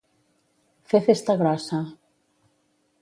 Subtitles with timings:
[0.93, 1.83] Fer festa grossa.